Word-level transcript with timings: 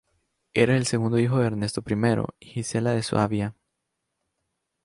Era 0.55 0.77
el 0.77 0.87
segundo 0.87 1.19
hijo 1.19 1.37
de 1.37 1.45
Ernesto 1.45 1.83
I 1.87 1.93
y 2.39 2.45
Gisela 2.47 2.89
de 2.93 3.03
Suabia. 3.03 3.55